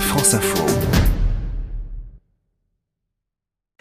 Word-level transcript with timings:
France 0.00 0.34
Info. 0.34 0.95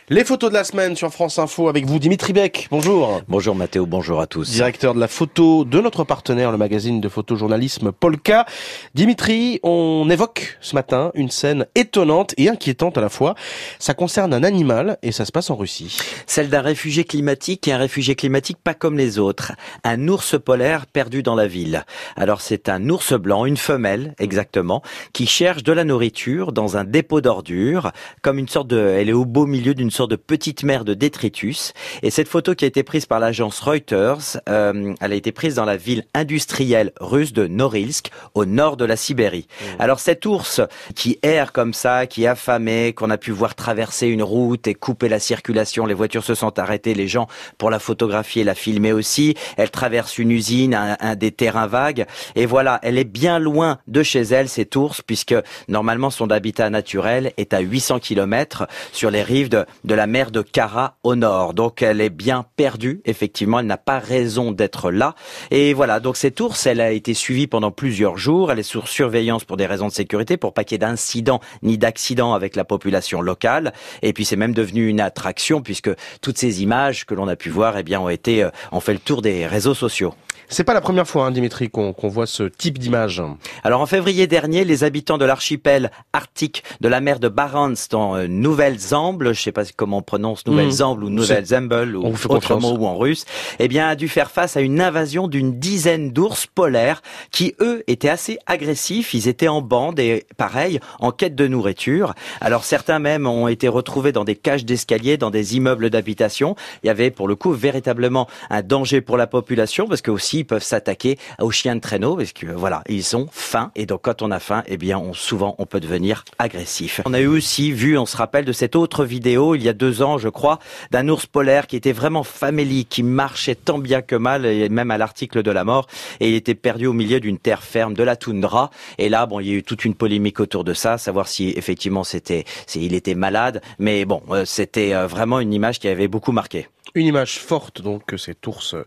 Les 0.08 0.24
photos 0.24 0.51
de 0.51 0.54
la 0.54 0.63
semaine 0.63 0.96
sur 0.96 1.12
France 1.12 1.39
Info 1.39 1.67
avec 1.67 1.88
vous, 1.88 1.97
Dimitri 1.97 2.31
Beck. 2.31 2.67
Bonjour. 2.70 3.21
Bonjour 3.28 3.55
Mathéo, 3.55 3.88
bonjour 3.88 4.21
à 4.21 4.28
tous. 4.28 4.51
Directeur 4.51 4.94
de 4.94 4.99
la 4.99 5.08
photo 5.08 5.65
de 5.65 5.81
notre 5.81 6.04
partenaire, 6.04 6.51
le 6.51 6.60
magazine 6.60 7.01
de 7.01 7.10
photojournalisme 7.10 7.92
Polka. 7.92 8.46
Dimitri, 8.94 9.60
on 9.63 10.08
évoque 10.12 10.60
ce 10.62 10.76
matin 10.76 11.10
une 11.15 11.31
scène 11.31 11.65
étonnante 11.73 12.36
et 12.37 12.49
inquiétante 12.49 12.99
à 12.99 13.01
la 13.01 13.10
fois. 13.10 13.33
Ça 13.79 13.96
concerne 13.96 14.31
un 14.36 14.44
animal 14.44 14.99
et 15.01 15.12
ça 15.12 15.26
se 15.26 15.31
passe 15.31 15.49
en 15.49 15.55
Russie. 15.55 15.97
Celle 16.27 16.49
d'un 16.49 16.62
réfugié 16.62 17.03
climatique 17.03 17.67
et 17.67 17.73
un 17.73 17.80
réfugié 17.80 18.13
climatique 18.13 18.59
pas 18.63 18.76
comme 18.76 18.99
les 18.99 19.17
autres. 19.17 19.53
Un 19.84 20.08
ours 20.08 20.35
polaire 20.40 20.85
perdu 20.85 21.23
dans 21.23 21.34
la 21.34 21.48
ville. 21.48 21.84
Alors 22.16 22.41
c'est 22.41 22.70
un 22.70 22.90
ours 22.90 23.13
blanc, 23.13 23.45
une 23.48 23.58
femelle 23.58 24.13
exactement, 24.20 24.84
qui 25.13 25.26
cherche 25.26 25.63
de 25.63 25.72
la 25.72 25.84
nourriture 25.84 26.52
dans 26.52 26.78
un 26.78 26.84
dépôt 26.84 27.22
d'ordures, 27.22 27.92
comme 28.22 28.38
une 28.38 28.48
sorte 28.48 28.67
de... 28.67 28.78
Elle 28.78 29.09
est 29.09 29.14
au 29.14 29.26
beau 29.26 29.48
milieu 29.48 29.73
d'une 29.73 29.95
sorte 29.95 30.12
de 30.12 30.16
petite 30.16 30.63
mer 30.63 30.85
de 30.85 30.94
détritus. 30.94 31.73
Et 32.03 32.12
cette 32.12 32.27
photo 32.27 32.53
qui 32.53 32.66
a 32.66 32.67
été 32.67 32.84
prise 32.84 33.05
par 33.05 33.20
l'agence 33.20 33.59
Reuters, 33.59 34.38
euh, 34.49 34.94
elle 34.99 35.12
a 35.12 35.16
été 35.16 35.31
prise 35.31 35.55
dans 35.55 35.66
la 35.66 35.77
ville 35.77 36.03
industrielle 36.13 36.91
russe 36.99 37.34
de 37.34 37.48
Norilsk, 37.48 38.12
au 38.34 38.45
nord 38.45 38.77
de 38.77 38.86
la 38.86 38.95
Sibérie. 38.95 39.48
Mmh. 39.48 39.66
Alors 39.80 40.00
cet 40.00 40.26
ours 40.26 40.62
qui 40.95 41.17
erre 41.23 41.52
comme 41.52 41.73
ça, 41.73 42.05
qui 42.08 42.23
est 42.23 42.27
affamé, 42.27 42.94
qu'on 42.94 43.09
a 43.09 43.17
pu 43.17 43.31
voir 43.31 43.55
traverser 43.55 44.08
une 44.08 44.23
route 44.23 44.67
et 44.67 44.73
couper 44.73 45.09
la 45.09 45.20
circulation, 45.20 45.86
les 45.86 45.94
voitures 45.94 46.23
se 46.23 46.36
sont 46.36 46.59
arrêtées, 46.59 46.94
les 46.94 47.08
gens 47.08 47.27
pour 47.58 47.70
la 47.70 47.80
photographier, 47.80 48.44
la 48.44 48.55
filmer 48.55 48.91
aussi. 48.91 49.36
Elle 49.58 49.72
traverse 49.72 50.17
une 50.17 50.31
usine, 50.31 50.73
un, 50.73 50.98
un 51.00 51.16
des 51.16 51.31
terrains 51.31 51.67
vagues. 51.67 52.05
Et 52.36 52.45
voilà, 52.45 52.80
elle 52.84 52.98
est 52.98 53.03
bien 53.03 53.39
loin 53.39 53.80
de 53.88 54.03
chez 54.03 54.22
elle, 54.22 54.50
cet 54.50 54.75
ours, 54.75 55.02
puisque 55.02 55.36
normalement 55.70 56.09
son 56.09 56.30
habitat 56.31 56.70
naturel 56.70 57.31
est 57.38 57.53
à 57.53 57.59
800 57.59 58.00
km 58.00 58.67
sur 58.92 59.09
les 59.09 59.23
rives 59.23 59.50
de, 59.50 59.66
de 59.86 59.95
la 59.95 60.08
mer 60.08 60.31
de 60.31 60.41
Kara 60.41 60.97
au 61.03 61.16
nord. 61.16 61.53
Donc 61.53 61.81
elle 61.81 62.02
est 62.02 62.09
bien 62.09 62.45
perdue, 62.58 63.02
effectivement, 63.05 63.59
elle 63.59 63.67
n'a 63.67 63.78
pas 63.78 64.00
raison 64.00 64.52
d'être 64.52 64.92
là. 64.92 65.16
Et 65.52 65.73
voilà, 65.73 66.00
donc 66.00 66.17
cette 66.17 66.39
ours, 66.42 66.66
elle 66.66 66.81
a 66.81 66.92
été 66.92 67.14
suivie 67.14 67.47
pendant 67.47 67.72
plusieurs 67.72 68.17
jours, 68.17 68.52
elle 68.52 68.59
est 68.59 68.64
sous 68.64 68.86
surveillance 68.86 69.45
pour 69.45 69.58
des 69.58 69.66
raisons 69.66 69.88
de 69.88 69.94
sécurité, 69.94 70.38
pour 70.38 70.53
pas 70.53 70.64
qu'il 70.64 70.75
y 70.75 70.77
ait 70.77 70.80
d'incidents 70.80 71.39
ni 71.61 71.77
d'accidents 71.77 72.33
avec 72.33 72.55
la 72.55 72.66
population 72.66 73.22
locale. 73.22 73.73
Et 74.02 74.14
puis 74.14 74.25
c'est 74.25 74.36
même 74.36 74.53
devenu 74.53 74.88
une 74.88 75.00
attraction 75.00 75.61
puisque 75.61 75.92
toutes 76.22 76.38
ces 76.38 76.64
images 76.64 77.05
que 77.05 77.14
l'on 77.14 77.27
a 77.27 77.36
pu 77.36 77.49
voir, 77.49 77.77
eh 77.77 77.83
bien, 77.83 77.99
ont 77.99 78.09
été, 78.09 78.44
euh, 78.44 78.49
ont 78.72 78.80
fait 78.80 78.94
le 78.94 78.99
tour 78.99 79.22
des 79.22 79.45
réseaux 79.45 79.75
sociaux. 79.75 80.14
C'est 80.48 80.64
pas 80.64 80.74
la 80.74 80.82
première 80.82 81.08
fois, 81.08 81.26
hein, 81.26 81.32
Dimitri, 81.32 81.70
qu'on 81.70 81.94
voit 82.04 82.28
ce 82.28 82.44
type 82.44 82.78
d'image. 82.78 83.22
Alors 83.64 83.82
en 83.82 83.86
février 83.86 84.28
dernier, 84.28 84.64
les 84.64 84.84
habitants 84.84 85.18
de 85.18 85.26
l'archipel 85.26 85.92
arctique 86.14 86.64
de 86.82 86.88
la 86.88 87.02
mer 87.02 87.20
de 87.20 87.30
Barents 87.30 87.74
dans 87.90 88.16
euh, 88.16 88.28
Nouvelle-Zamble, 88.28 89.34
je 89.34 89.42
sais 89.42 89.52
pas 89.52 89.64
comment 89.76 89.98
on 89.98 90.02
prononce 90.02 90.46
Nouvelle-Zamble 90.46 91.04
ou 91.04 91.10
Nouvelle-Zamble 91.10 91.96
ou 91.96 92.14
autrement 92.30 92.73
ou 92.73 92.86
en 92.86 92.98
russe, 92.98 93.26
eh 93.60 93.68
bien 93.68 93.88
a 93.88 93.96
dû 93.96 94.08
faire 94.08 94.32
face 94.32 94.58
à 94.58 94.62
une 94.62 94.82
invasion 94.82 95.28
d'une 95.28 95.60
dizaine 95.60 96.12
d'ours 96.12 96.46
polaires 96.48 97.02
qui 97.32 97.56
eux 97.60 97.84
étaient 97.88 98.10
assez 98.10 98.38
agressifs, 98.46 99.14
ils 99.14 99.28
étaient 99.28 99.48
en 99.48 99.62
bande 99.62 100.00
et 100.00 100.26
pareil 100.38 100.80
en 101.00 101.12
quête 101.12 101.36
de 101.36 101.48
nourriture. 101.48 102.14
Alors 102.42 102.64
certains 102.64 103.00
même 103.00 103.26
ont 103.28 103.48
été 103.48 103.68
retrouvés 103.68 104.12
dans 104.12 104.23
des 104.23 104.36
cages 104.36 104.66
d'escalier, 104.66 105.18
dans 105.18 105.32
des 105.32 105.56
immeubles 105.56 105.90
d'habitation. 105.90 106.56
Il 106.84 106.88
y 106.88 106.90
avait 106.90 107.12
pour 107.12 107.28
le 107.28 107.36
coup 107.36 107.52
véritablement 107.52 108.28
un 108.50 108.62
danger 108.62 109.02
pour 109.02 109.18
la 109.18 109.28
population 109.28 109.88
parce 109.88 110.02
que 110.02 110.12
aussi 110.12 110.34
peuvent 110.44 110.64
s'attaquer 110.64 111.17
aux 111.39 111.52
chiens 111.52 111.75
de 111.75 111.81
traîneau 111.81 112.16
parce 112.16 112.33
que 112.33 112.47
voilà, 112.47 112.83
ils 112.89 113.03
sont 113.03 113.28
fins 113.31 113.72
et 113.75 113.86
donc 113.86 114.02
quand 114.03 114.22
on 114.22 114.31
a 114.31 114.39
faim, 114.39 114.64
eh 114.67 114.77
bien 114.77 114.97
on, 114.97 115.14
souvent 115.14 115.55
on 115.58 115.66
peut 115.66 115.80
devenir 115.80 116.25
agressif. 116.39 117.02
On 117.05 117.14
a 117.14 117.19
eu 117.19 117.27
aussi 117.27 117.72
vu, 117.72 117.97
on 117.97 118.05
se 118.05 118.17
rappelle 118.17 118.45
de 118.45 118.52
cette 118.52 118.75
autre 118.75 119.05
vidéo 119.05 119.55
il 119.55 119.64
y 119.64 119.69
a 119.69 119.73
deux 119.73 120.02
ans, 120.02 120.17
je 120.17 120.30
crois, 120.30 120.59
d'un 120.92 121.08
ours 121.09 121.25
polaire 121.25 121.67
qui 121.67 121.75
était 121.75 121.92
vraiment 121.92 122.23
famélique, 122.23 122.89
qui 122.89 123.04
marchait 123.04 123.55
tant 123.55 123.80
bien 123.80 124.02
que 124.02 124.15
mal, 124.15 124.45
et 124.45 124.70
même 124.70 124.92
à 124.92 124.98
l'article 124.98 125.43
de 125.43 125.52
la 125.52 125.64
mort, 125.64 125.87
et 126.20 126.30
il 126.30 126.36
était 126.36 126.55
perdu 126.55 126.87
au 126.87 126.93
milieu 126.93 127.20
d'une 127.20 127.37
terre 127.37 127.64
ferme 127.64 127.93
de 127.93 128.03
la 128.03 128.15
toundra. 128.15 128.69
Et 128.97 129.09
là, 129.09 129.25
bon, 129.25 129.39
il 129.39 129.47
y 129.47 129.51
a 129.51 129.55
eu 129.55 129.63
toute 129.63 129.85
une 129.85 129.95
polémique 129.95 130.39
autour 130.39 130.63
de 130.63 130.73
ça, 130.73 130.97
savoir 130.97 131.27
si 131.27 131.49
effectivement 131.55 132.03
c'était, 132.03 132.45
s'il 132.67 132.93
était 132.93 133.15
malade, 133.15 133.61
mais 133.79 134.05
bon, 134.05 134.21
euh, 134.29 134.45
c'était 134.45 134.93
euh, 134.93 135.07
vraiment 135.07 135.39
une 135.39 135.53
image 135.53 135.79
qui 135.79 135.87
avait 135.87 136.07
beaucoup 136.07 136.31
marqué. 136.31 136.67
Une 136.93 137.07
image 137.07 137.39
forte 137.39 137.81
donc 137.81 138.13
cet 138.17 138.45
ours 138.47 138.73
euh, 138.73 138.85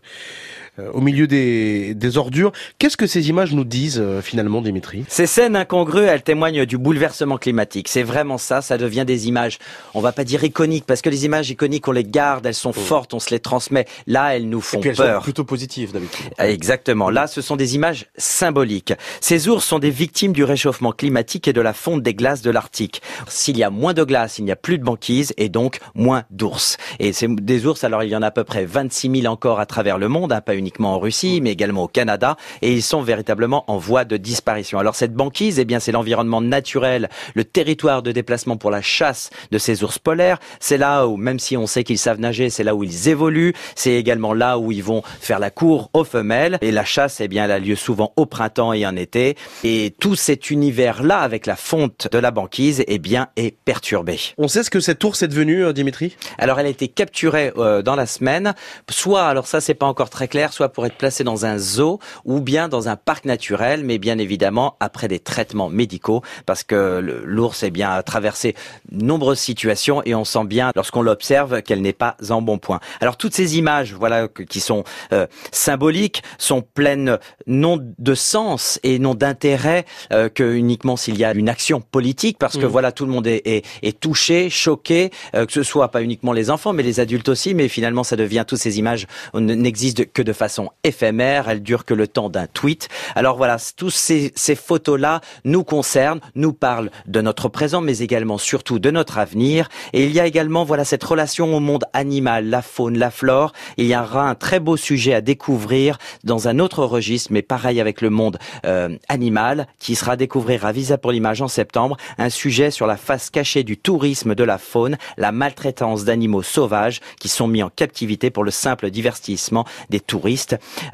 au 0.93 1.01
milieu 1.01 1.27
des, 1.27 1.93
des 1.93 2.17
ordures. 2.17 2.51
Qu'est-ce 2.77 2.97
que 2.97 3.07
ces 3.07 3.29
images 3.29 3.53
nous 3.53 3.63
disent 3.63 3.99
euh, 3.99 4.21
finalement, 4.21 4.61
Dimitri? 4.61 5.05
Ces 5.07 5.25
scènes 5.27 5.55
incongrues, 5.55 6.05
elles 6.05 6.23
témoignent 6.23 6.65
du 6.65 6.77
bouleversement 6.77 7.37
climatique. 7.37 7.87
C'est 7.87 8.03
vraiment 8.03 8.37
ça, 8.37 8.61
ça 8.61 8.77
devient 8.77 9.05
des 9.05 9.27
images, 9.27 9.59
on 9.93 10.01
va 10.01 10.11
pas 10.11 10.23
dire 10.23 10.43
iconiques, 10.43 10.85
parce 10.85 11.01
que 11.01 11.09
les 11.09 11.25
images 11.25 11.49
iconiques, 11.49 11.87
on 11.87 11.91
les 11.91 12.03
garde, 12.03 12.45
elles 12.45 12.53
sont 12.53 12.69
oh. 12.69 12.79
fortes, 12.79 13.13
on 13.13 13.19
se 13.19 13.31
les 13.31 13.39
transmet. 13.39 13.85
Là, 14.07 14.35
elles 14.35 14.49
nous 14.49 14.61
font 14.61 14.77
Et 14.77 14.81
puis 14.81 14.89
elles 14.89 14.95
peur. 14.95 15.17
Sont 15.17 15.23
plutôt 15.23 15.43
positives 15.43 15.91
d'habitude. 15.91 16.27
Exactement. 16.37 17.09
Là, 17.09 17.27
ce 17.27 17.41
sont 17.41 17.55
des 17.55 17.75
images 17.75 18.07
symboliques. 18.17 18.93
Ces 19.21 19.47
ours 19.47 19.63
sont 19.65 19.79
des 19.79 19.89
victimes 19.89 20.33
du 20.33 20.43
réchauffement 20.43 20.91
climatique 20.91 21.47
et 21.47 21.53
de 21.53 21.61
la 21.61 21.73
fonte 21.73 22.03
des 22.03 22.13
glaces 22.13 22.41
de 22.41 22.51
l'Arctique. 22.51 23.01
S'il 23.27 23.57
y 23.57 23.63
a 23.63 23.69
moins 23.69 23.93
de 23.93 24.03
glace, 24.03 24.39
il 24.39 24.45
n'y 24.45 24.51
a 24.51 24.55
plus 24.55 24.77
de 24.77 24.83
banquise 24.83 25.33
et 25.37 25.49
donc 25.49 25.79
moins 25.95 26.23
d'ours. 26.29 26.77
Et 26.99 27.13
c'est 27.13 27.27
des 27.29 27.65
ours, 27.65 27.83
alors 27.83 28.03
il 28.03 28.09
y 28.09 28.15
en 28.15 28.21
a 28.21 28.27
à 28.27 28.31
peu 28.31 28.43
près 28.43 28.65
26 28.65 29.21
000 29.21 29.33
encore 29.33 29.59
à 29.59 29.65
travers 29.65 29.97
le 29.97 30.07
monde, 30.07 30.31
hein, 30.31 30.41
pas 30.41 30.55
uniquement 30.55 30.68
en 30.77 30.99
Russie, 30.99 31.39
mais 31.41 31.51
également 31.51 31.83
au 31.83 31.87
Canada, 31.87 32.37
et 32.61 32.71
ils 32.73 32.83
sont 32.83 33.01
véritablement 33.01 33.63
en 33.67 33.77
voie 33.77 34.05
de 34.05 34.17
disparition. 34.17 34.79
Alors 34.79 34.95
cette 34.95 35.13
banquise, 35.13 35.59
eh 35.59 35.65
bien, 35.65 35.79
c'est 35.79 35.91
l'environnement 35.91 36.41
naturel, 36.41 37.09
le 37.35 37.43
territoire 37.43 38.01
de 38.01 38.11
déplacement 38.11 38.57
pour 38.57 38.71
la 38.71 38.81
chasse 38.81 39.29
de 39.51 39.57
ces 39.57 39.83
ours 39.83 39.99
polaires. 39.99 40.39
C'est 40.59 40.77
là 40.77 41.07
où, 41.07 41.17
même 41.17 41.39
si 41.39 41.57
on 41.57 41.67
sait 41.67 41.83
qu'ils 41.83 41.97
savent 41.97 42.19
nager, 42.19 42.49
c'est 42.49 42.63
là 42.63 42.75
où 42.75 42.83
ils 42.83 43.09
évoluent. 43.09 43.53
C'est 43.75 43.93
également 43.93 44.33
là 44.33 44.57
où 44.57 44.71
ils 44.71 44.83
vont 44.83 45.01
faire 45.19 45.39
la 45.39 45.49
cour 45.49 45.89
aux 45.93 46.03
femelles. 46.03 46.57
Et 46.61 46.71
la 46.71 46.85
chasse, 46.85 47.21
eh 47.21 47.27
bien, 47.27 47.45
elle 47.45 47.51
a 47.51 47.59
lieu 47.59 47.75
souvent 47.75 48.13
au 48.15 48.25
printemps 48.25 48.73
et 48.73 48.85
en 48.85 48.95
été. 48.95 49.35
Et 49.63 49.93
tout 49.99 50.15
cet 50.15 50.49
univers-là, 50.49 51.19
avec 51.19 51.45
la 51.45 51.55
fonte 51.55 52.07
de 52.11 52.17
la 52.17 52.31
banquise, 52.31 52.83
eh 52.87 52.99
bien, 52.99 53.27
est 53.35 53.55
perturbé. 53.65 54.19
On 54.37 54.47
sait 54.47 54.63
ce 54.63 54.69
que 54.69 54.79
cette 54.79 55.03
ours 55.03 55.21
est 55.21 55.27
devenue, 55.27 55.65
euh, 55.65 55.73
Dimitri? 55.73 56.15
Alors, 56.37 56.59
elle 56.59 56.65
a 56.65 56.69
été 56.69 56.87
capturée 56.87 57.51
euh, 57.57 57.81
dans 57.81 57.95
la 57.95 58.05
semaine, 58.05 58.53
soit, 58.89 59.23
alors 59.23 59.47
ça, 59.47 59.61
c'est 59.61 59.73
pas 59.73 59.85
encore 59.85 60.09
très 60.09 60.27
clair, 60.27 60.53
soit 60.59 60.73
pour 60.73 60.85
être 60.85 60.95
placé 60.95 61.23
dans 61.23 61.45
un 61.45 61.57
zoo 61.57 61.99
ou 62.25 62.41
bien 62.41 62.67
dans 62.67 62.89
un 62.89 62.97
parc 62.97 63.23
naturel, 63.23 63.85
mais 63.85 63.97
bien 63.97 64.17
évidemment 64.17 64.75
après 64.81 65.07
des 65.07 65.19
traitements 65.19 65.69
médicaux, 65.69 66.21
parce 66.45 66.63
que 66.63 66.99
l'ours 67.23 67.63
est 67.63 67.71
bien 67.71 68.01
traversé 68.01 68.55
nombreuses 68.91 69.39
situations 69.39 70.01
et 70.03 70.15
on 70.15 70.25
sent 70.25 70.43
bien 70.43 70.71
lorsqu'on 70.75 71.01
l'observe 71.01 71.61
qu'elle 71.61 71.81
n'est 71.81 71.93
pas 71.93 72.17
en 72.29 72.41
bon 72.41 72.57
point. 72.57 72.81
Alors 72.99 73.15
toutes 73.15 73.33
ces 73.33 73.57
images, 73.57 73.93
voilà, 73.93 74.27
qui 74.27 74.59
sont 74.59 74.83
euh, 75.13 75.27
symboliques, 75.53 76.23
sont 76.37 76.61
pleines 76.61 77.19
non 77.47 77.79
de 77.97 78.13
sens 78.13 78.81
et 78.83 78.99
non 78.99 79.15
d'intérêt 79.15 79.85
euh, 80.11 80.27
que 80.27 80.43
uniquement 80.43 80.97
s'il 80.97 81.17
y 81.17 81.23
a 81.23 81.33
une 81.33 81.47
action 81.47 81.79
politique, 81.79 82.37
parce 82.37 82.57
que 82.57 82.65
mmh. 82.65 82.75
voilà, 82.75 82.91
tout 82.91 83.05
le 83.05 83.11
monde 83.11 83.27
est, 83.27 83.43
est, 83.45 83.65
est 83.81 83.97
touché, 83.97 84.49
choqué, 84.49 85.09
euh, 85.35 85.45
que 85.45 85.53
ce 85.53 85.63
soit 85.63 85.87
pas 85.87 86.01
uniquement 86.01 86.33
les 86.33 86.51
enfants, 86.51 86.73
mais 86.73 86.83
les 86.83 86.99
adultes 86.99 87.29
aussi, 87.29 87.53
mais 87.53 87.69
finalement 87.69 88.03
ça 88.03 88.17
devient 88.17 88.43
toutes 88.45 88.59
ces 88.59 88.77
images 88.77 89.07
n'existent 89.33 90.03
que 90.13 90.21
de 90.21 90.33
façon 90.39 90.71
éphémère, 90.83 91.49
elles 91.49 91.61
durent 91.61 91.85
que 91.85 91.93
le 91.93 92.07
temps 92.07 92.29
d'un 92.29 92.47
tweet. 92.47 92.87
Alors 93.13 93.35
voilà, 93.35 93.57
tous 93.75 93.89
ces, 93.89 94.31
ces 94.35 94.55
photos-là 94.55 95.19
nous 95.43 95.63
concernent, 95.63 96.21
nous 96.33 96.53
parlent 96.53 96.89
de 97.07 97.21
notre 97.21 97.49
présent, 97.49 97.81
mais 97.81 97.99
également 97.99 98.37
surtout 98.37 98.79
de 98.79 98.89
notre 98.89 99.17
avenir. 99.17 99.67
Et 99.93 100.05
il 100.05 100.11
y 100.13 100.19
a 100.19 100.25
également 100.25 100.63
voilà 100.63 100.85
cette 100.85 101.03
relation 101.03 101.53
au 101.55 101.59
monde 101.59 101.83
animal, 101.93 102.49
la 102.49 102.61
faune, 102.61 102.97
la 102.97 103.11
flore. 103.11 103.51
Il 103.77 103.85
y 103.85 103.95
aura 103.95 104.29
un 104.29 104.35
très 104.35 104.61
beau 104.61 104.77
sujet 104.77 105.13
à 105.13 105.21
découvrir 105.21 105.97
dans 106.23 106.47
un 106.47 106.59
autre 106.59 106.85
registre, 106.85 107.31
mais 107.33 107.41
pareil 107.41 107.81
avec 107.81 107.99
le 108.01 108.09
monde 108.09 108.39
euh, 108.65 108.97
animal, 109.09 109.67
qui 109.77 109.95
sera 109.95 110.13
à 110.13 110.15
découvrir 110.15 110.65
à 110.65 110.71
Visa 110.71 110.97
pour 110.97 111.11
l'image 111.11 111.41
en 111.41 111.49
septembre, 111.49 111.97
un 112.17 112.29
sujet 112.29 112.71
sur 112.71 112.87
la 112.87 112.95
face 112.95 113.29
cachée 113.29 113.63
du 113.63 113.77
tourisme 113.77 114.35
de 114.35 114.43
la 114.45 114.57
faune, 114.57 114.97
la 115.17 115.33
maltraitance 115.33 116.05
d'animaux 116.05 116.43
sauvages 116.43 117.01
qui 117.19 117.27
sont 117.27 117.47
mis 117.47 117.61
en 117.61 117.69
captivité 117.69 118.29
pour 118.29 118.45
le 118.45 118.51
simple 118.51 118.89
divertissement 118.89 119.65
des 119.89 119.99
touristes. 119.99 120.28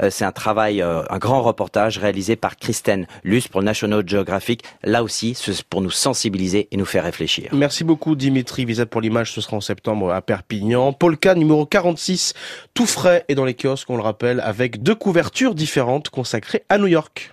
Euh, 0.02 0.10
c'est 0.10 0.26
un 0.26 0.32
travail, 0.32 0.82
euh, 0.82 1.04
un 1.10 1.18
grand 1.18 1.42
reportage 1.42 1.98
réalisé 1.98 2.36
par 2.36 2.58
Kristen 2.58 3.08
Luce 3.24 3.48
pour 3.48 3.62
National 3.62 4.04
Geographic. 4.08 4.64
Là 4.84 5.04
aussi, 5.04 5.38
pour 5.70 5.82
nous 5.82 5.92
sensibiliser 5.92 6.68
et 6.72 6.78
nous 6.78 6.86
faire 6.86 7.04
réfléchir. 7.04 7.50
Merci 7.54 7.84
beaucoup 7.84 8.16
Dimitri. 8.16 8.66
Visa 8.66 8.86
pour 8.86 9.02
l'image, 9.02 9.32
ce 9.32 9.42
sera 9.42 9.58
en 9.58 9.62
septembre 9.62 10.12
à 10.14 10.22
Perpignan. 10.22 10.94
Polka 10.94 11.36
numéro 11.36 11.66
46, 11.66 12.34
tout 12.74 12.86
frais 12.86 13.26
et 13.28 13.36
dans 13.36 13.46
les 13.46 13.56
kiosques, 13.56 13.90
on 13.90 13.98
le 13.98 14.04
rappelle, 14.04 14.40
avec 14.40 14.84
deux 14.84 14.96
couvertures 14.96 15.56
différentes 15.56 16.10
consacrées 16.10 16.64
à 16.70 16.78
New 16.78 16.88
York. 16.88 17.24